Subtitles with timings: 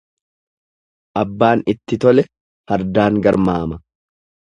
[1.21, 2.23] Abbaan itti tole
[2.71, 3.79] fardaan garmaama.